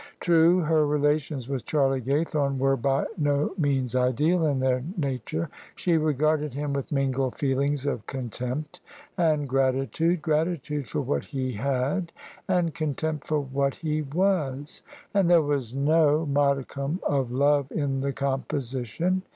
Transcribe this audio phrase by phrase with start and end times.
[0.19, 5.47] True, her relations with Charlie Gaythorne were by no means ideal in their nature.
[5.75, 8.81] She regarded him with mingled feelings of contempt
[9.15, 12.11] and gratitude— gratitude for what he had,
[12.47, 14.81] and contempt for what he was;
[15.13, 17.99] and there was no modi [i66] THE SUBJECTION OF ISABEL CARNABY cum of love in
[17.99, 19.21] the composition.